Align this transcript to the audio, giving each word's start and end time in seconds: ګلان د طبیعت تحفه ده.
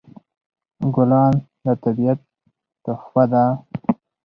ګلان 0.95 1.33
د 1.63 1.65
طبیعت 1.83 2.19
تحفه 2.83 3.23
ده. 3.31 3.45